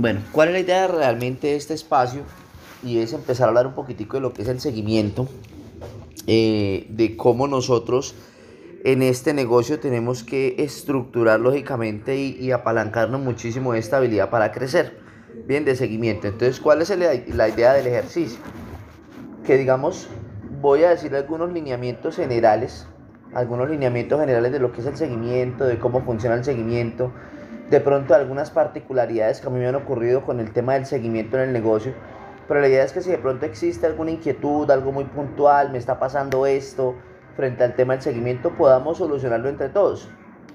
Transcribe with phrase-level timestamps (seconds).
[0.00, 2.22] Bueno, ¿cuál es la idea realmente de este espacio?
[2.82, 5.28] Y es empezar a hablar un poquitico de lo que es el seguimiento,
[6.26, 8.14] eh, de cómo nosotros
[8.82, 14.98] en este negocio tenemos que estructurar lógicamente y, apalancarnos muchísimo de estabilidad para crecer.
[15.46, 16.28] Bien, de seguimiento.
[16.28, 18.38] Entonces, ¿cuál es la idea del ejercicio?
[19.44, 20.08] Que digamos,
[20.62, 22.86] voy a decir algunos lineamientos generales,
[23.34, 27.12] algunos lineamientos generales de lo que es el seguimiento, de cómo funciona el seguimiento,
[27.70, 31.36] de pronto algunas particularidades que a mí me han ocurrido con el tema del seguimiento
[31.36, 31.94] en el negocio.
[32.48, 35.78] Pero la idea es que si de pronto existe alguna inquietud, algo muy puntual, me
[35.78, 36.96] está pasando esto,
[37.36, 40.08] frente al tema del seguimiento podamos solucionarlo entre todos.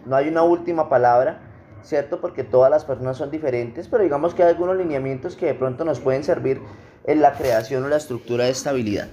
[0.06, 1.40] No hay una última palabra,
[1.84, 2.20] ¿cierto?
[2.20, 5.86] Porque todas las personas son diferentes, pero digamos que hay algunos lineamientos que de pronto
[5.86, 6.62] nos pueden servir
[7.06, 9.08] en la creación o la estructura de estabilidad.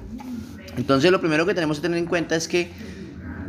[0.76, 2.70] Entonces lo primero que tenemos que tener en cuenta es que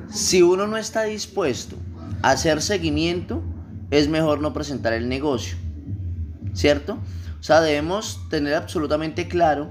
[0.09, 1.75] si uno no está dispuesto
[2.21, 3.41] a hacer seguimiento,
[3.93, 5.55] es mejor no presentar el negocio,
[6.53, 6.97] ¿cierto?
[7.39, 9.69] O sea, debemos tener absolutamente claro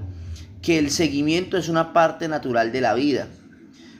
[0.61, 3.27] que el seguimiento es una parte natural de la vida.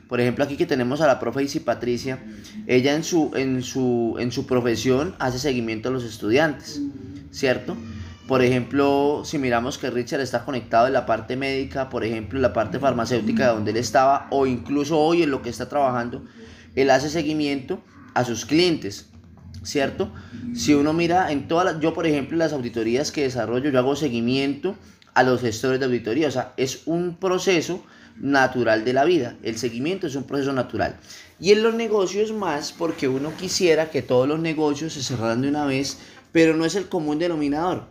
[0.08, 2.24] Por ejemplo, aquí que tenemos a la profe Isi Patricia,
[2.68, 6.82] ella en su, en, su, en su profesión hace seguimiento a los estudiantes,
[7.32, 7.76] ¿cierto?
[8.26, 12.44] Por ejemplo, si miramos que Richard está conectado en la parte médica, por ejemplo, en
[12.44, 16.24] la parte farmacéutica donde él estaba, o incluso hoy en lo que está trabajando,
[16.76, 19.10] él hace seguimiento a sus clientes,
[19.64, 20.12] ¿cierto?
[20.54, 23.96] Si uno mira en todas las, yo por ejemplo las auditorías que desarrollo, yo hago
[23.96, 24.76] seguimiento
[25.14, 27.84] a los gestores de auditoría, o sea, es un proceso
[28.20, 29.36] natural de la vida.
[29.44, 30.98] El seguimiento es un proceso natural.
[31.40, 35.50] Y en los negocios más porque uno quisiera que todos los negocios se cerraran de
[35.50, 35.98] una vez,
[36.32, 37.88] pero no es el común denominador.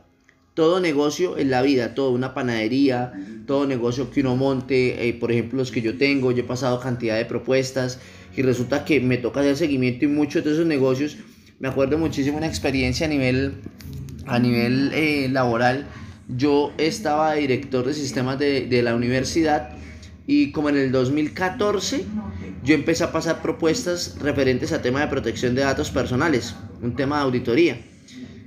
[0.55, 3.13] Todo negocio en la vida, todo una panadería,
[3.47, 6.79] todo negocio que uno monte, eh, por ejemplo los que yo tengo, yo he pasado
[6.79, 7.99] cantidad de propuestas
[8.37, 11.17] y resulta que me toca hacer seguimiento y muchos de esos negocios,
[11.59, 13.55] me acuerdo muchísimo una experiencia a nivel,
[14.27, 15.87] a nivel eh, laboral,
[16.29, 19.71] yo estaba director de sistemas de, de la universidad
[20.27, 22.05] y como en el 2014
[22.65, 27.17] yo empecé a pasar propuestas referentes a tema de protección de datos personales, un tema
[27.19, 27.81] de auditoría.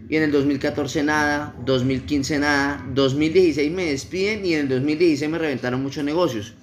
[0.07, 5.37] Y en el 2014 nada, 2015 nada, 2016 me despiden y en el 2016 me
[5.37, 6.53] reventaron muchos negocios.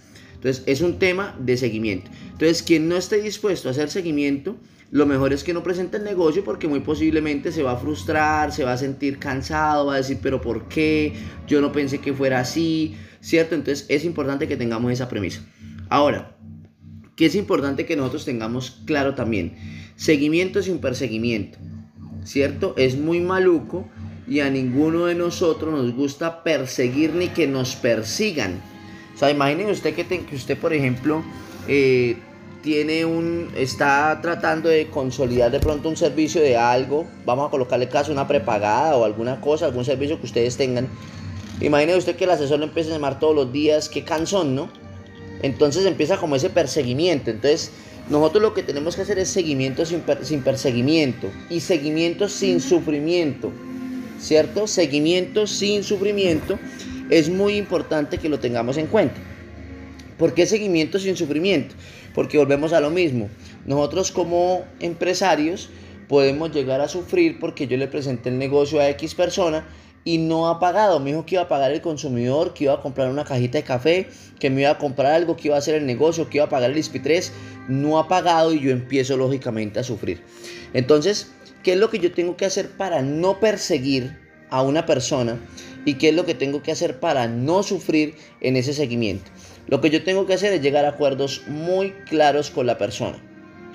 [0.42, 2.10] Entonces es un tema de seguimiento.
[2.32, 4.56] Entonces quien no esté dispuesto a hacer seguimiento,
[4.90, 8.52] lo mejor es que no presente el negocio porque muy posiblemente se va a frustrar,
[8.52, 11.14] se va a sentir cansado, va a decir, pero ¿por qué?
[11.46, 12.94] Yo no pensé que fuera así.
[13.22, 13.54] ¿cierto?
[13.54, 15.40] Entonces es importante que tengamos esa premisa.
[15.88, 16.36] Ahora,
[17.16, 19.56] ¿qué es importante que nosotros tengamos claro también?
[19.96, 21.58] Seguimiento sin perseguimiento,
[22.24, 22.74] ¿cierto?
[22.76, 23.88] Es muy maluco
[24.26, 28.60] y a ninguno de nosotros nos gusta perseguir ni que nos persigan.
[29.22, 31.22] Sea, imaginen usted que, que usted, por ejemplo,
[31.68, 32.16] eh,
[32.60, 37.88] tiene un, está tratando de consolidar de pronto un servicio de algo, vamos a colocarle
[37.88, 40.88] caso una prepagada o alguna cosa, algún servicio que ustedes tengan
[41.60, 44.68] Imagine usted que el asesor lo empieza a llamar todos los días, qué cansón, ¿no?
[45.42, 47.30] Entonces empieza como ese perseguimiento.
[47.30, 47.70] Entonces,
[48.10, 53.52] nosotros lo que tenemos que hacer es seguimiento sin, sin perseguimiento y seguimiento sin sufrimiento,
[54.18, 54.66] ¿cierto?
[54.66, 56.58] Seguimiento sin sufrimiento
[57.12, 59.20] es muy importante que lo tengamos en cuenta.
[60.16, 61.74] ¿Por qué seguimiento sin sufrimiento?
[62.14, 63.28] Porque volvemos a lo mismo.
[63.66, 65.68] Nosotros como empresarios
[66.08, 69.66] podemos llegar a sufrir porque yo le presenté el negocio a X persona
[70.04, 71.00] y no ha pagado.
[71.00, 73.64] Me dijo que iba a pagar el consumidor, que iba a comprar una cajita de
[73.64, 74.08] café,
[74.38, 76.48] que me iba a comprar algo, que iba a hacer el negocio, que iba a
[76.48, 77.30] pagar el ISP3.
[77.68, 80.22] No ha pagado y yo empiezo lógicamente a sufrir.
[80.72, 81.30] Entonces,
[81.62, 85.40] ¿qué es lo que yo tengo que hacer para no perseguir a una persona?
[85.84, 89.30] ¿Y qué es lo que tengo que hacer para no sufrir en ese seguimiento?
[89.66, 93.18] Lo que yo tengo que hacer es llegar a acuerdos muy claros con la persona.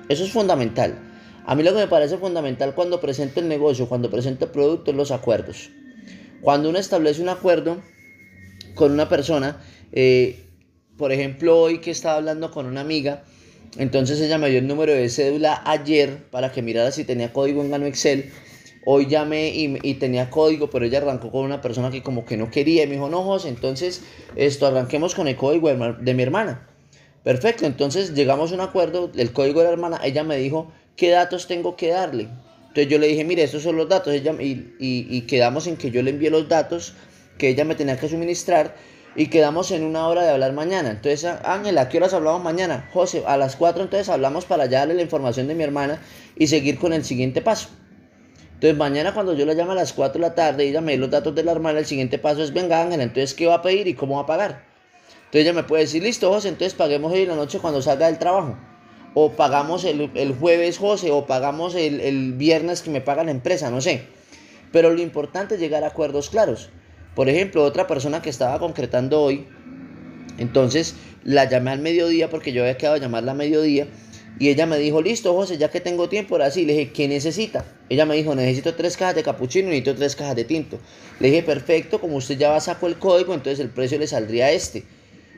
[0.08, 0.96] Eso es fundamental.
[1.44, 4.92] A mí lo que me parece fundamental cuando presento el negocio, cuando presento el producto,
[4.92, 5.70] es los acuerdos.
[6.40, 7.82] Cuando uno establece un acuerdo
[8.74, 9.60] con una persona,
[9.92, 10.44] eh,
[10.96, 13.24] por ejemplo, hoy que estaba hablando con una amiga,
[13.78, 17.62] entonces ella me dio el número de cédula ayer para que mirara si tenía código
[17.62, 18.30] en Gano Excel.
[18.84, 22.50] Hoy llamé y, tenía código, pero ella arrancó con una persona que como que no
[22.50, 24.02] quería y me dijo, no, José, entonces
[24.36, 26.68] esto arranquemos con el código de mi hermana.
[27.22, 31.10] Perfecto, entonces llegamos a un acuerdo, el código de la hermana, ella me dijo, ¿qué
[31.10, 32.28] datos tengo que darle?
[32.68, 34.12] Entonces yo le dije, mire, estos son los datos.
[34.14, 36.94] Ella, y, y, quedamos en que yo le envié los datos
[37.38, 38.76] que ella me tenía que suministrar
[39.16, 40.90] y quedamos en una hora de hablar mañana.
[40.90, 42.88] Entonces, Ángela, ¿a qué horas hablamos mañana?
[42.92, 46.00] José, a las 4 entonces hablamos para ya darle la información de mi hermana
[46.36, 47.68] y seguir con el siguiente paso.
[48.58, 50.90] Entonces, mañana cuando yo la llamo a las 4 de la tarde y ella me
[50.90, 53.54] dé los datos de la hermana, el siguiente paso es, venga Ángela, entonces, ¿qué va
[53.54, 54.64] a pedir y cómo va a pagar?
[55.26, 58.06] Entonces ella me puede decir, listo, José, entonces paguemos hoy en la noche cuando salga
[58.06, 58.56] del trabajo
[59.14, 63.80] o pagamos el, jueves José, o pagamos el, viernes que me paga la empresa, no
[63.80, 64.02] sé.
[64.72, 66.70] Pero lo importante es llegar a acuerdos claros.
[67.14, 69.46] Por ejemplo, otra persona que estaba concretando hoy,
[70.38, 70.94] entonces
[71.24, 73.88] la llamé al mediodía porque yo había quedado a llamarla a mediodía
[74.38, 76.64] y ella me dijo, listo, José, ya que tengo tiempo, ahora sí.
[76.64, 77.64] Le dije, ¿qué necesita?
[77.88, 80.78] Ella me dijo, necesito tres cajas de capuchino y necesito tres cajas de tinto.
[81.18, 84.52] Le dije, perfecto, como usted ya a saco el código, entonces el precio le saldría
[84.52, 84.84] este.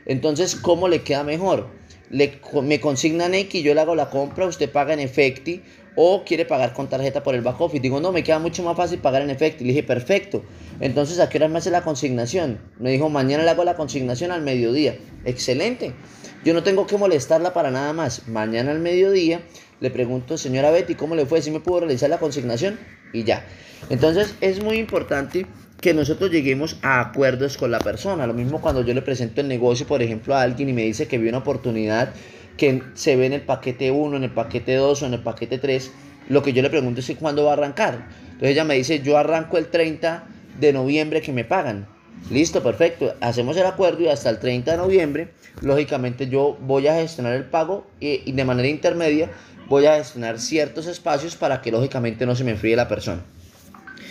[0.05, 1.69] Entonces, ¿cómo le queda mejor?
[2.11, 5.61] Le, me consignan X, yo le hago la compra, usted paga en efecti
[5.95, 7.81] o quiere pagar con tarjeta por el back office.
[7.81, 9.63] Digo, no, me queda mucho más fácil pagar en efecti.
[9.63, 10.43] Le dije, perfecto.
[10.79, 12.59] Entonces, ¿a qué hora me hace la consignación?
[12.79, 14.97] Me dijo, mañana le hago la consignación al mediodía.
[15.25, 15.93] Excelente.
[16.43, 18.27] Yo no tengo que molestarla para nada más.
[18.27, 19.41] Mañana al mediodía
[19.79, 21.41] le pregunto, señora Betty, ¿cómo le fue?
[21.41, 22.79] ¿Si me pudo realizar la consignación?
[23.13, 23.45] Y ya.
[23.91, 25.45] Entonces es muy importante
[25.79, 28.25] que nosotros lleguemos a acuerdos con la persona.
[28.25, 31.07] Lo mismo cuando yo le presento el negocio, por ejemplo, a alguien y me dice
[31.07, 32.13] que vio una oportunidad
[32.57, 35.59] que se ve en el paquete 1, en el paquete 2 o en el paquete
[35.59, 35.91] 3.
[36.29, 38.07] Lo que yo le pregunto es cuándo va a arrancar.
[38.23, 40.23] Entonces ella me dice, yo arranco el 30
[40.59, 41.87] de noviembre que me pagan.
[42.29, 43.13] Listo, perfecto.
[43.19, 45.31] Hacemos el acuerdo y hasta el 30 de noviembre,
[45.61, 49.31] lógicamente yo voy a gestionar el pago y, de manera intermedia
[49.67, 53.21] voy a gestionar ciertos espacios para que lógicamente no se me enfríe la persona.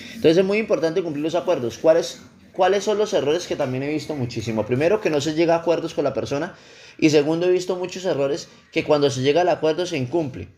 [0.08, 1.78] Entonces es muy importante cumplir los acuerdos.
[1.78, 2.20] ¿Cuáles,
[2.52, 4.66] ¿Cuáles son los errores que también he visto muchísimo?
[4.66, 6.54] Primero, que no se llega a acuerdos con la persona.
[6.98, 10.48] Y segundo, he visto muchos errores que cuando se llega al acuerdo se incumple.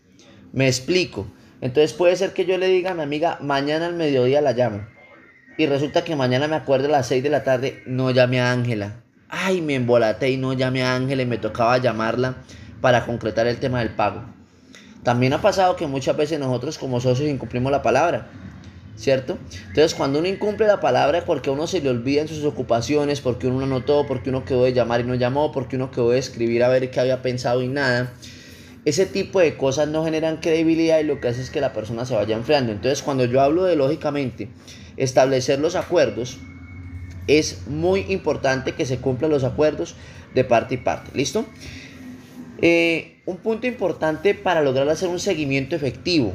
[0.51, 1.27] Me explico.
[1.61, 4.92] Entonces puede ser que yo le diga a mi amiga, mañana al mediodía la llamo
[5.57, 8.51] y resulta que mañana me acuerdo a las 6 de la tarde, no llamé a
[8.51, 9.03] Ángela.
[9.29, 12.37] Ay, me embolaté y no llamé a Ángela y me tocaba llamarla
[12.81, 14.23] para concretar el tema del pago.
[15.03, 18.29] También ha pasado que muchas veces nosotros como socios incumplimos la palabra,
[18.95, 19.37] ¿cierto?
[19.67, 23.21] Entonces cuando uno incumple la palabra porque a uno se le olvida en sus ocupaciones,
[23.21, 26.11] porque uno no anotó, porque uno quedó de llamar y no llamó, porque uno quedó
[26.11, 28.13] de escribir a ver qué había pensado y nada,
[28.85, 32.05] ese tipo de cosas no generan credibilidad y lo que hace es que la persona
[32.05, 32.71] se vaya enfriando.
[32.71, 34.49] Entonces cuando yo hablo de lógicamente
[34.97, 36.37] establecer los acuerdos,
[37.27, 39.95] es muy importante que se cumplan los acuerdos
[40.33, 41.11] de parte y parte.
[41.13, 41.45] ¿Listo?
[42.61, 46.33] Eh, un punto importante para lograr hacer un seguimiento efectivo.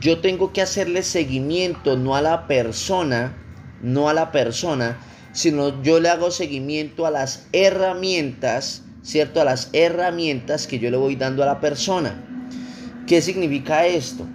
[0.00, 3.36] Yo tengo que hacerle seguimiento no a la persona,
[3.82, 4.98] no a la persona,
[5.32, 9.40] sino yo le hago seguimiento a las herramientas, ¿cierto?
[9.40, 12.24] A las herramientas que yo le voy dando a la persona.
[13.06, 14.26] ¿Qué significa esto?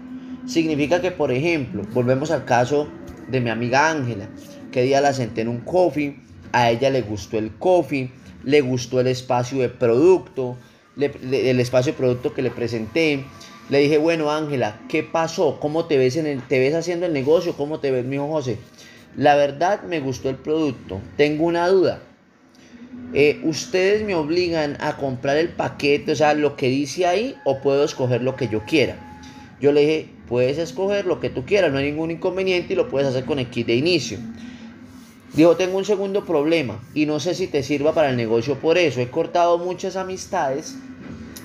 [0.46, 2.90] Significa que, por ejemplo, volvemos al caso
[3.28, 4.28] de mi amiga Ángela,
[4.72, 6.18] que día la senté en un coffee,
[6.52, 8.12] a ella le gustó el coffee,
[8.44, 10.58] le gustó el espacio de producto,
[10.98, 13.26] el espacio de producto que le presenté.
[13.70, 15.60] Le dije, bueno Ángela, ¿qué pasó?
[15.60, 17.54] ¿Cómo te ves, en el, te ves haciendo el negocio?
[17.58, 18.58] ¿Cómo te ves, mi hijo José?
[19.18, 21.02] La verdad me gustó el producto.
[21.18, 22.02] Tengo una duda.
[23.14, 27.60] Eh, ¿Ustedes me obligan a comprar el paquete, o sea, lo que dice ahí, o
[27.62, 28.98] puedo escoger lo que yo quiera?
[29.62, 32.90] Yo le dije, puedes escoger lo que tú quieras, no hay ningún inconveniente y lo
[32.90, 34.18] puedes hacer con el kit de inicio.
[35.34, 38.78] Dijo, tengo un segundo problema y no sé si te sirva para el negocio por
[38.78, 39.02] eso.
[39.02, 40.78] He cortado muchas amistades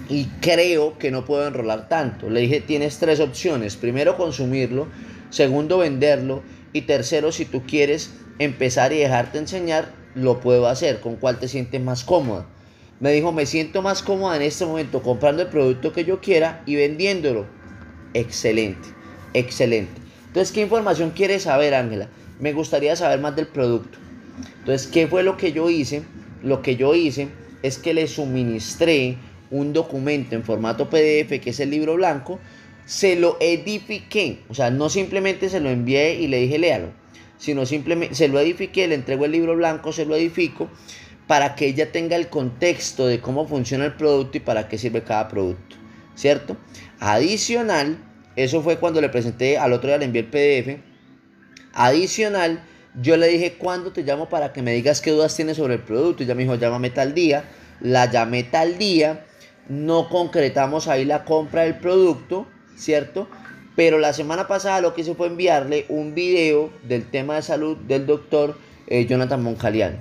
[0.08, 2.30] y creo que no puedo enrolar tanto.
[2.30, 3.76] Le dije, tienes tres opciones.
[3.76, 4.86] Primero, consumirlo.
[5.30, 6.42] Segundo, venderlo.
[6.72, 11.00] Y tercero, si tú quieres empezar y dejarte enseñar, lo puedo hacer.
[11.00, 12.46] ¿Con cuál te sientes más cómoda?
[13.00, 16.62] Me dijo, me siento más cómoda en este momento comprando el producto que yo quiera
[16.64, 17.46] y vendiéndolo
[18.14, 18.88] Excelente,
[19.34, 20.00] excelente.
[20.26, 22.08] Entonces, ¿qué información quieres saber, Ángela?
[22.38, 23.98] Me gustaría saber más del producto.
[24.60, 26.02] Entonces, ¿qué fue lo que yo hice?
[26.42, 27.28] Lo que yo hice
[27.62, 29.18] es que le suministré
[29.50, 32.38] un documento en formato PDF, que es el libro blanco,
[32.86, 34.40] se lo edifiqué.
[34.48, 36.88] O sea, no simplemente se lo envié y le dije léalo,
[37.38, 40.68] sino simplemente se lo edifiqué, le entrego el libro blanco, se lo edifico
[41.26, 45.02] para que ella tenga el contexto de cómo funciona el producto y para qué sirve
[45.02, 45.76] cada producto.
[46.16, 46.56] ¿Cierto?
[47.00, 47.96] Adicional,
[48.36, 50.80] eso fue cuando le presenté, al otro día le envié el PDF.
[51.72, 52.62] Adicional,
[53.00, 55.80] yo le dije, ¿cuándo te llamo para que me digas qué dudas tienes sobre el
[55.80, 56.22] producto?
[56.22, 57.44] Y ya me dijo, llámame tal día.
[57.80, 59.24] La llamé tal día.
[59.68, 63.28] No concretamos ahí la compra del producto, ¿cierto?
[63.76, 67.78] Pero la semana pasada lo que hice fue enviarle un video del tema de salud
[67.78, 69.96] del doctor eh, Jonathan Moncaliano,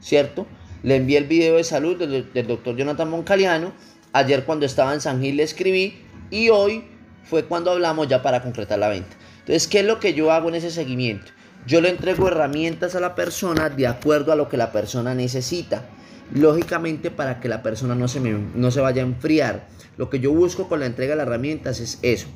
[0.00, 0.46] ¿cierto?
[0.82, 3.72] Le envié el video de salud del, del doctor Jonathan Moncaliano.
[4.12, 6.02] Ayer cuando estaba en San Gil le escribí
[6.32, 6.82] y hoy
[7.22, 9.14] fue cuando hablamos ya para concretar la venta.
[9.40, 11.30] Entonces, ¿qué es lo que yo hago en ese seguimiento?
[11.66, 15.84] Yo le entrego herramientas a la persona de acuerdo a lo que la persona necesita.
[16.32, 19.68] Lógicamente para que la persona no se, no se vaya a enfriar.
[19.98, 22.26] Lo que yo busco con la entrega de las herramientas es eso.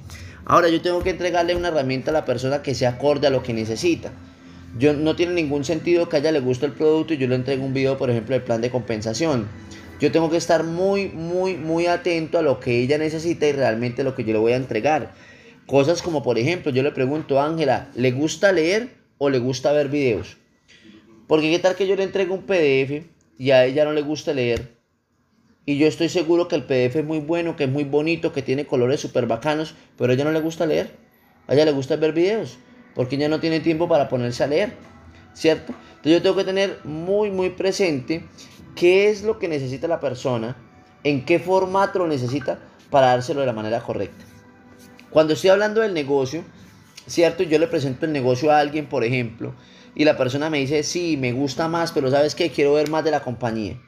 [0.45, 3.43] Ahora yo tengo que entregarle una herramienta a la persona que se acorde a lo
[3.43, 4.13] que necesita.
[4.79, 7.35] Yo, no tiene ningún sentido que a ella le guste el producto y yo le
[7.35, 9.49] entrego un video, por ejemplo, del plan de compensación.
[9.99, 14.05] Yo tengo que estar muy, muy, muy atento a lo que ella necesita y realmente
[14.05, 15.15] lo que yo le voy a entregar.
[15.67, 19.73] Cosas como, por ejemplo, yo le pregunto a Ángela, ¿le gusta leer o le gusta
[19.73, 20.37] ver videos?
[21.27, 23.07] Porque qué tal que yo le entrego un PDF
[23.39, 24.77] y a ella no le gusta leer.
[25.65, 28.43] Y yo estoy seguro que el PDF es muy bueno, que es muy bonito, que
[28.43, 30.91] tiene colores súper bacanos, pero a ella no le gusta leer.
[31.49, 32.59] A ella le gusta ver videos,
[32.95, 34.75] porque ella no tiene tiempo para ponerse a leer,
[35.33, 35.73] ¿cierto?
[35.97, 38.25] Entonces yo tengo que tener muy, muy presente
[38.77, 40.57] qué es lo que necesita la persona,
[41.03, 44.25] en qué formato lo necesita para dárselo de la manera correcta.
[45.11, 46.45] Cuando estoy hablando del negocio,
[47.07, 47.43] ¿cierto?
[47.43, 49.55] Yo le presento el negocio a alguien, por ejemplo,
[49.95, 52.51] y la persona me dice, sí, me gusta más, pero ¿sabes qué?
[52.51, 53.81] Quiero ver más de la compañía.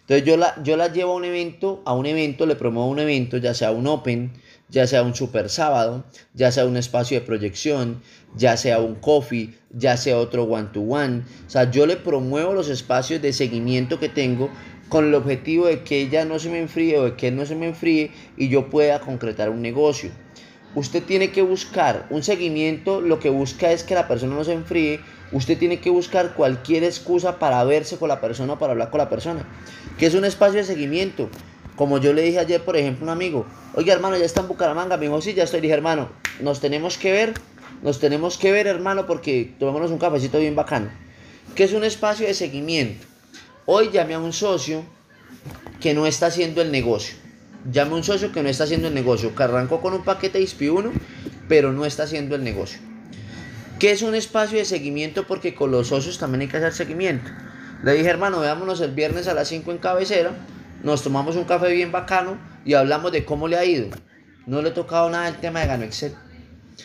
[0.00, 2.98] Entonces yo la, yo la llevo a un evento, a un evento, le promuevo un
[2.98, 4.32] evento, ya sea un Open,
[4.72, 8.02] ya sea un super sábado, ya sea un espacio de proyección,
[8.34, 11.22] ya sea un coffee, ya sea otro one to one.
[11.46, 14.50] O sea, yo le promuevo los espacios de seguimiento que tengo
[14.88, 17.46] con el objetivo de que ella no se me enfríe o de que él no
[17.46, 20.10] se me enfríe y yo pueda concretar un negocio.
[20.74, 24.54] Usted tiene que buscar un seguimiento, lo que busca es que la persona no se
[24.54, 25.00] enfríe
[25.32, 28.98] Usted tiene que buscar cualquier excusa para verse con la persona o para hablar con
[28.98, 29.46] la persona.
[29.98, 31.30] Que es un espacio de seguimiento.
[31.82, 34.46] Como yo le dije ayer, por ejemplo, a un amigo, oye hermano, ya está en
[34.46, 34.96] Bucaramanga.
[34.96, 35.60] Me dijo, sí, ya estoy.
[35.60, 36.10] dije, hermano,
[36.40, 37.34] nos tenemos que ver,
[37.82, 40.90] nos tenemos que ver, hermano, porque tomémonos un cafecito bien bacano.
[41.56, 43.04] Que es un espacio de seguimiento.
[43.66, 44.84] Hoy llamé a un socio
[45.80, 47.16] que no está haciendo el negocio.
[47.68, 50.38] Llame a un socio que no está haciendo el negocio, que arrancó con un paquete
[50.38, 50.92] de ISP1,
[51.48, 52.78] pero no está haciendo el negocio.
[53.80, 55.26] ¿Qué es un espacio de seguimiento?
[55.26, 57.28] Porque con los socios también hay que hacer seguimiento.
[57.82, 60.30] Le dije, hermano, veámonos el viernes a las 5 en cabecera,
[60.82, 63.88] nos tomamos un café bien bacano y hablamos de cómo le ha ido.
[64.46, 66.14] No le he tocado nada el tema de Gano Excel.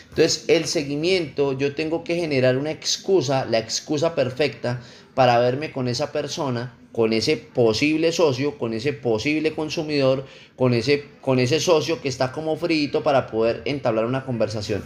[0.10, 4.82] Entonces, el seguimiento, yo tengo que generar una excusa, la excusa perfecta
[5.16, 10.26] para verme con esa persona, con ese posible socio, con ese posible consumidor,
[10.56, 14.84] con ese, con ese socio que está como frito para poder entablar una conversación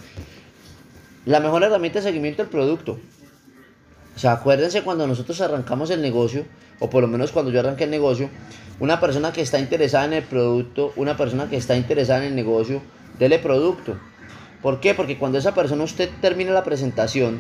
[1.26, 3.00] la mejor herramienta de seguimiento del producto.
[4.16, 6.46] O sea, acuérdense cuando nosotros arrancamos el negocio,
[6.80, 8.30] o por lo menos cuando yo arranqué el negocio,
[8.80, 12.36] una persona que está interesada en el producto, una persona que está interesada en el
[12.36, 12.82] negocio,
[13.20, 13.98] dele producto.
[14.62, 14.94] ¿Por qué?
[14.94, 17.40] Porque cuando esa persona usted termina la presentación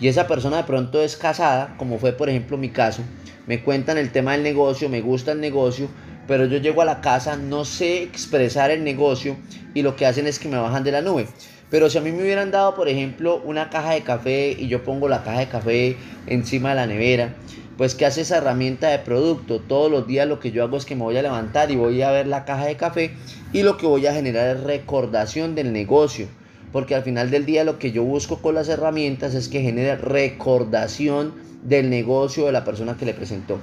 [0.00, 3.02] y esa persona de pronto es casada, como fue por ejemplo mi caso,
[3.46, 5.88] me cuentan el tema del negocio, me gusta el negocio,
[6.26, 9.36] pero yo llego a la casa, no sé expresar el negocio
[9.74, 11.26] y lo que hacen es que me bajan de la nube.
[11.70, 14.84] Pero si a mí me hubieran dado, por ejemplo, una caja de café y yo
[14.84, 15.96] pongo la caja de café
[16.26, 17.34] encima de la nevera,
[17.76, 19.60] pues ¿qué hace esa herramienta de producto?
[19.60, 22.00] Todos los días lo que yo hago es que me voy a levantar y voy
[22.02, 23.12] a ver la caja de café
[23.52, 26.26] y lo que voy a generar es recordación del negocio.
[26.72, 29.96] Porque al final del día lo que yo busco con las herramientas es que genere
[29.96, 33.58] recordación del negocio de la persona que le presentó.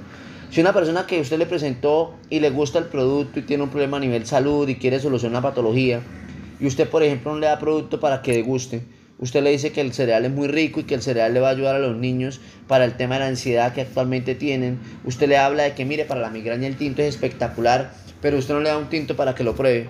[0.50, 3.68] Si una persona que usted le presentó y le gusta el producto y tiene un
[3.68, 6.00] problema a nivel salud y quiere solucionar una patología,
[6.60, 8.82] y usted, por ejemplo, no le da producto para que deguste,
[9.18, 11.48] usted le dice que el cereal es muy rico y que el cereal le va
[11.48, 15.28] a ayudar a los niños para el tema de la ansiedad que actualmente tienen, usted
[15.28, 18.60] le habla de que mire, para la migraña el tinto es espectacular, pero usted no
[18.60, 19.88] le da un tinto para que lo pruebe,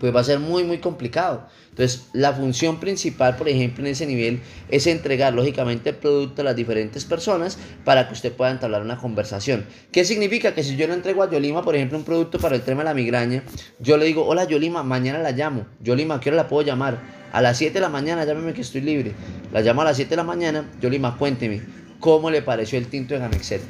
[0.00, 1.46] pues va a ser muy, muy complicado.
[1.70, 6.44] Entonces, la función principal, por ejemplo, en ese nivel es entregar lógicamente el producto a
[6.46, 9.66] las diferentes personas para que usted pueda entablar una conversación.
[9.92, 10.54] ¿Qué significa?
[10.54, 12.86] Que si yo le entrego a Yolima, por ejemplo, un producto para el tema de
[12.86, 13.42] la migraña,
[13.78, 15.66] yo le digo, hola Yolima, mañana la llamo.
[15.82, 16.98] Yolima, ¿qué hora la puedo llamar?
[17.32, 19.12] A las 7 de la mañana, llámeme que estoy libre.
[19.52, 21.60] La llamo a las 7 de la mañana, Yolima, cuénteme,
[22.00, 23.60] ¿cómo le pareció el tinto de Gamexet?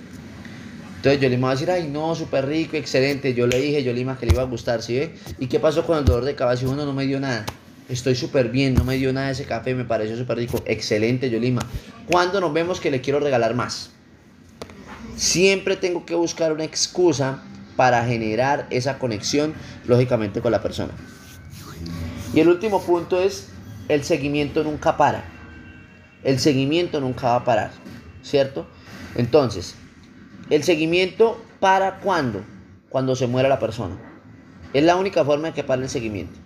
[1.06, 3.32] Entonces Yolima va a decir, ay, no, súper rico, excelente.
[3.32, 5.14] Yo le dije, Yolima, que le iba a gustar, ¿sí ve?
[5.38, 6.66] ¿Y qué pasó con el dolor de cabeza?
[6.68, 7.46] Uno no me dio nada
[7.88, 11.62] estoy súper bien, no me dio nada ese café, me pareció súper rico, excelente Yolima.
[12.10, 13.90] ¿Cuándo nos vemos que le quiero regalar más?
[15.16, 17.42] Siempre tengo que buscar una excusa
[17.76, 19.54] para generar esa conexión,
[19.86, 20.92] lógicamente, con la persona.
[22.34, 23.48] Y el último punto es,
[23.88, 25.25] el seguimiento nunca para.
[26.25, 27.70] El seguimiento nunca va a parar,
[28.22, 28.66] ¿cierto?
[29.14, 29.76] Entonces,
[30.50, 32.44] el seguimiento para cuándo?
[32.88, 33.96] Cuando se muera la persona.
[34.72, 36.38] Es la única forma de que pare el seguimiento.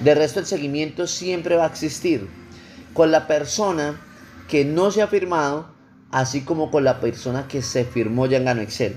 [0.00, 2.28] De resto, el seguimiento siempre va a existir
[2.92, 4.00] con la persona
[4.48, 5.68] que no se ha firmado,
[6.10, 8.96] así como con la persona que se firmó ya en Gano Excel.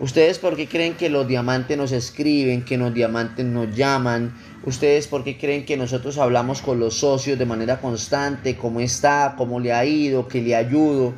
[0.00, 4.34] ¿Ustedes por qué creen que los diamantes nos escriben, que los diamantes nos llaman?
[4.64, 8.56] ¿Ustedes por qué creen que nosotros hablamos con los socios de manera constante?
[8.56, 9.34] ¿Cómo está?
[9.38, 10.26] ¿Cómo le ha ido?
[10.26, 11.14] ¿Qué le ayudo?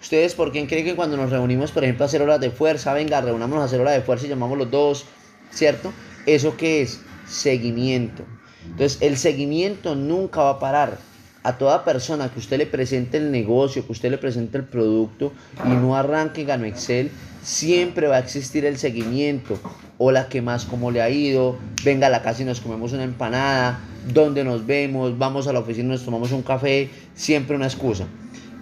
[0.00, 2.94] ¿Ustedes por qué creen que cuando nos reunimos, por ejemplo, a hacer horas de fuerza,
[2.94, 5.04] venga, reunámonos a hacer horas de fuerza y llamamos los dos,
[5.50, 5.92] ¿cierto?
[6.26, 7.00] ¿Eso qué es?
[7.26, 8.24] Seguimiento.
[8.64, 10.98] Entonces, el seguimiento nunca va a parar.
[11.42, 15.32] A toda persona que usted le presente el negocio, que usted le presente el producto
[15.64, 17.10] y no arranque Gano Excel,
[17.42, 19.58] siempre va a existir el seguimiento.
[19.96, 20.66] Hola, ¿qué más?
[20.66, 21.58] ¿Cómo le ha ido?
[21.82, 23.80] Venga a la casa y nos comemos una empanada.
[24.12, 25.16] ¿Dónde nos vemos?
[25.16, 26.90] Vamos a la oficina y nos tomamos un café.
[27.14, 28.06] Siempre una excusa.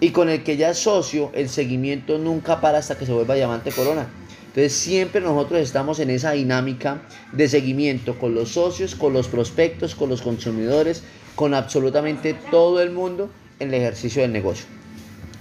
[0.01, 3.35] Y con el que ya es socio, el seguimiento nunca para hasta que se vuelva
[3.35, 4.07] diamante corona.
[4.47, 7.01] Entonces siempre nosotros estamos en esa dinámica
[7.33, 11.03] de seguimiento con los socios, con los prospectos, con los consumidores,
[11.35, 13.29] con absolutamente todo el mundo
[13.59, 14.65] en el ejercicio del negocio.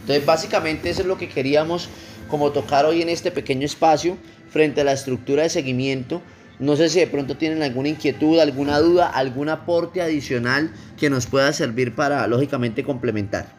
[0.00, 1.88] Entonces básicamente eso es lo que queríamos
[2.28, 4.16] como tocar hoy en este pequeño espacio
[4.50, 6.20] frente a la estructura de seguimiento.
[6.58, 11.26] No sé si de pronto tienen alguna inquietud, alguna duda, algún aporte adicional que nos
[11.26, 13.57] pueda servir para lógicamente complementar.